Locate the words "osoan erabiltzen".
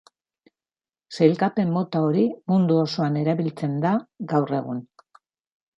2.87-3.81